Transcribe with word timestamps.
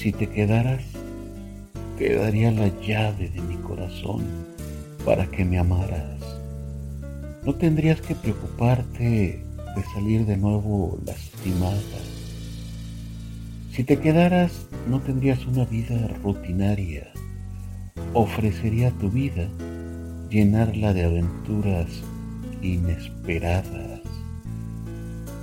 Si 0.00 0.12
te 0.12 0.30
quedaras, 0.30 0.82
te 1.98 2.14
daría 2.14 2.50
la 2.50 2.68
llave 2.80 3.28
de 3.28 3.42
mi 3.42 3.56
corazón 3.56 4.24
para 5.04 5.26
que 5.26 5.44
me 5.44 5.58
amaras. 5.58 6.22
No 7.44 7.54
tendrías 7.56 8.00
que 8.00 8.14
preocuparte 8.14 9.44
de 9.76 9.82
salir 9.92 10.24
de 10.24 10.38
nuevo 10.38 10.98
lastimada. 11.04 12.00
Si 13.72 13.84
te 13.84 13.98
quedaras, 13.98 14.66
no 14.88 15.02
tendrías 15.02 15.44
una 15.44 15.66
vida 15.66 16.08
rutinaria. 16.22 17.08
Ofrecería 18.14 18.92
tu 18.92 19.10
vida 19.10 19.50
llenarla 20.30 20.94
de 20.94 21.04
aventuras 21.04 21.88
inesperadas. 22.62 24.00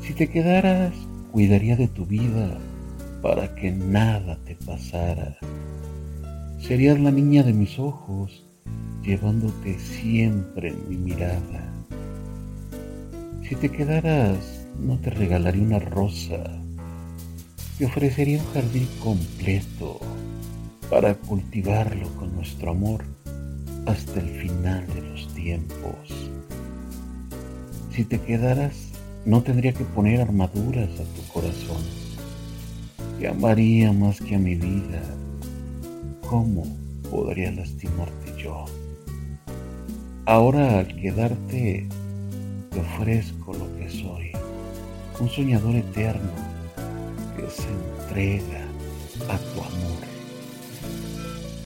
Si 0.00 0.14
te 0.14 0.30
quedaras, 0.30 0.94
cuidaría 1.32 1.76
de 1.76 1.88
tu 1.88 2.06
vida 2.06 2.56
para 3.22 3.54
que 3.54 3.70
nada 3.70 4.38
te 4.44 4.54
pasara. 4.54 5.36
Serías 6.60 6.98
la 6.98 7.10
niña 7.10 7.42
de 7.42 7.52
mis 7.52 7.78
ojos, 7.78 8.44
llevándote 9.02 9.78
siempre 9.78 10.68
en 10.68 10.88
mi 10.88 10.96
mirada. 10.96 11.72
Si 13.48 13.54
te 13.54 13.70
quedaras, 13.70 14.66
no 14.78 14.98
te 14.98 15.10
regalaría 15.10 15.62
una 15.62 15.78
rosa, 15.78 16.44
te 17.78 17.86
ofrecería 17.86 18.38
un 18.38 18.46
jardín 18.52 18.88
completo 19.02 20.00
para 20.90 21.14
cultivarlo 21.14 22.08
con 22.16 22.34
nuestro 22.34 22.72
amor 22.72 23.04
hasta 23.86 24.20
el 24.20 24.28
final 24.28 24.86
de 24.94 25.02
los 25.02 25.32
tiempos. 25.34 26.30
Si 27.92 28.04
te 28.04 28.20
quedaras, 28.20 28.88
no 29.24 29.42
tendría 29.42 29.72
que 29.72 29.84
poner 29.84 30.20
armaduras 30.20 30.90
a 31.00 31.04
tu 31.04 31.32
corazón. 31.32 32.07
Te 33.18 33.26
amaría 33.26 33.92
más 33.92 34.20
que 34.20 34.36
a 34.36 34.38
mi 34.38 34.54
vida. 34.54 35.02
¿Cómo 36.28 36.62
podría 37.10 37.50
lastimarte 37.50 38.32
yo? 38.40 38.64
Ahora 40.24 40.78
al 40.78 40.86
quedarte, 40.86 41.88
te 42.70 42.80
ofrezco 42.80 43.54
lo 43.54 43.76
que 43.76 43.90
soy, 43.90 44.30
un 45.18 45.28
soñador 45.28 45.74
eterno 45.74 46.30
que 47.36 47.50
se 47.50 47.66
entrega 47.68 48.64
a 49.28 49.38
tu 49.38 49.60
amor. 49.62 49.98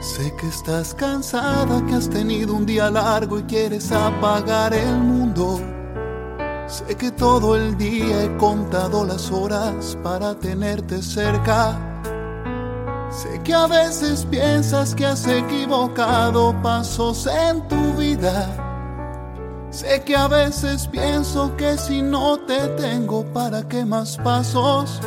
Sé 0.00 0.32
que 0.40 0.46
estás 0.46 0.94
cansada, 0.94 1.84
que 1.86 1.94
has 1.94 2.08
tenido 2.08 2.54
un 2.54 2.64
día 2.64 2.90
largo 2.90 3.40
y 3.40 3.42
quieres 3.42 3.90
apagar 3.90 4.72
el 4.72 4.98
mundo. 4.98 5.60
Sé 6.70 6.96
que 6.96 7.10
todo 7.10 7.56
el 7.56 7.76
día 7.76 8.22
he 8.22 8.36
contado 8.36 9.04
las 9.04 9.32
horas 9.32 9.98
para 10.04 10.36
tenerte 10.36 11.02
cerca. 11.02 11.76
Sé 13.10 13.40
que 13.42 13.52
a 13.52 13.66
veces 13.66 14.24
piensas 14.24 14.94
que 14.94 15.04
has 15.04 15.26
equivocado 15.26 16.54
pasos 16.62 17.26
en 17.26 17.66
tu 17.66 17.94
vida. 17.94 18.46
Sé 19.70 20.04
que 20.04 20.14
a 20.14 20.28
veces 20.28 20.86
pienso 20.86 21.56
que 21.56 21.76
si 21.76 22.02
no 22.02 22.38
te 22.38 22.68
tengo, 22.68 23.24
¿para 23.24 23.66
qué 23.66 23.84
más 23.84 24.16
pasos? 24.18 25.00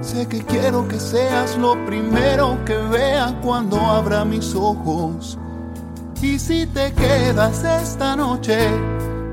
Sé 0.00 0.28
que 0.28 0.44
quiero 0.44 0.86
que 0.86 1.00
seas 1.00 1.58
lo 1.58 1.84
primero 1.84 2.64
que 2.64 2.76
vea 2.76 3.36
cuando 3.42 3.80
abra 3.80 4.24
mis 4.24 4.54
ojos. 4.54 5.36
Y 6.22 6.38
si 6.38 6.64
te 6.64 6.92
quedas 6.92 7.64
esta 7.64 8.14
noche, 8.14 8.70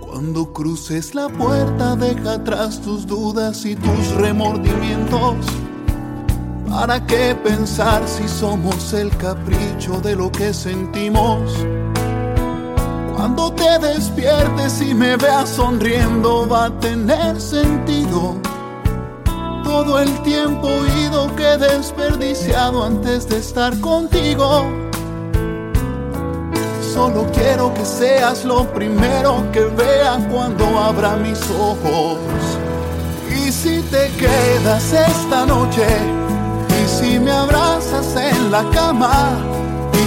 Cuando 0.00 0.52
cruces 0.54 1.14
la 1.14 1.28
puerta, 1.28 1.96
deja 1.96 2.32
atrás 2.34 2.80
tus 2.80 3.06
dudas 3.06 3.66
y 3.66 3.76
tus 3.76 4.10
remordimientos. 4.14 5.44
¿Para 6.66 7.04
qué 7.06 7.36
pensar 7.44 8.08
si 8.08 8.26
somos 8.26 8.94
el 8.94 9.14
capricho 9.18 10.00
de 10.00 10.16
lo 10.16 10.32
que 10.32 10.54
sentimos? 10.54 11.42
Cuando 13.38 13.54
te 13.54 13.78
despiertes 13.78 14.82
y 14.82 14.92
me 14.92 15.16
veas 15.16 15.50
sonriendo, 15.50 16.48
va 16.48 16.64
a 16.64 16.80
tener 16.80 17.40
sentido. 17.40 18.34
Todo 19.62 20.00
el 20.00 20.10
tiempo 20.22 20.68
ido 21.04 21.34
que 21.36 21.52
he 21.52 21.56
desperdiciado 21.56 22.84
antes 22.84 23.28
de 23.28 23.38
estar 23.38 23.78
contigo. 23.78 24.66
Solo 26.92 27.28
quiero 27.32 27.72
que 27.74 27.84
seas 27.84 28.44
lo 28.44 28.64
primero 28.72 29.44
que 29.52 29.66
vea 29.66 30.18
cuando 30.32 30.66
abra 30.76 31.14
mis 31.14 31.40
ojos. 31.52 32.18
Y 33.30 33.52
si 33.52 33.82
te 33.82 34.10
quedas 34.18 34.92
esta 34.92 35.46
noche, 35.46 35.86
y 36.82 36.88
si 36.88 37.20
me 37.20 37.30
abrazas 37.30 38.16
en 38.16 38.50
la 38.50 38.68
cama, 38.70 39.57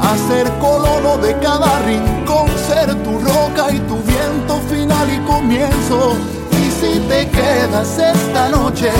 a 0.00 0.16
ser 0.28 0.50
colono 0.58 1.18
de 1.18 1.38
cada 1.38 1.78
rincón, 1.80 2.48
ser 2.66 2.94
tu 3.02 3.18
roca 3.18 3.70
y 3.70 3.78
tu 3.80 3.96
viento 4.02 4.58
final 4.68 5.12
y 5.12 5.18
comienzo. 5.26 6.16
Y 6.52 6.70
si 6.70 7.00
te 7.00 7.28
quedas 7.28 7.98
esta 7.98 8.48
noche, 8.48 8.90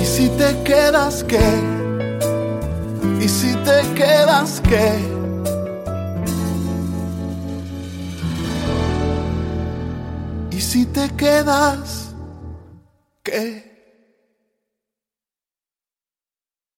y 0.00 0.04
si 0.04 0.28
te 0.30 0.62
quedas 0.62 1.24
qué, 1.24 1.50
y 3.20 3.28
si 3.28 3.54
te 3.56 3.82
quedas 3.94 4.62
qué. 4.68 5.18
Y 10.50 10.60
si 10.60 10.86
te 10.86 11.08
quedas, 11.10 12.14
¿qué? 13.22 13.77